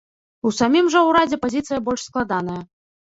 [0.49, 2.57] У самім жа ўрадзе пазіцыя больш складаная.